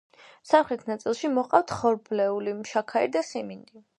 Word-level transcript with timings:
სამხრეთ 0.51 0.85
ნაწილში 0.91 1.29
მოჰყავთ 1.33 1.75
ხორბლეული, 1.81 2.57
შაქარი 2.73 3.15
და 3.19 3.25
სიმინდი. 3.31 3.87